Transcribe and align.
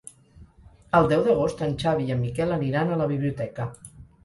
El 0.99 1.09
deu 1.11 1.21
d'agost 1.27 1.61
en 1.67 1.77
Xavi 1.85 2.09
i 2.09 2.15
en 2.17 2.21
Miquel 2.25 2.57
aniran 2.59 2.91
a 2.97 3.01
la 3.05 3.11
biblioteca. 3.15 3.71